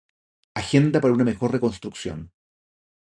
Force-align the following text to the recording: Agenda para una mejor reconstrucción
Agenda 0.55 0.99
para 0.99 1.13
una 1.13 1.23
mejor 1.23 1.51
reconstrucción 1.51 2.31